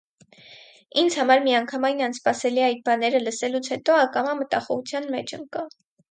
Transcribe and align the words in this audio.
Ինձ 0.99 1.17
համար 1.21 1.41
միանգամայն 1.47 1.99
անսպասելի 2.05 2.63
այդ 2.67 2.81
բաները 2.89 3.21
լսելուց 3.25 3.69
հետո 3.73 3.97
ակամա 4.05 4.33
մտախոհության 4.39 5.05
մեջ 5.17 5.35
ընկա: 5.39 5.63